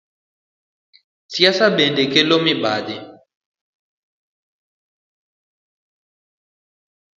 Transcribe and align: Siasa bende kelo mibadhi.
Siasa 1.33 1.65
bende 1.77 2.03
kelo 2.13 2.37
mibadhi. 2.45 2.97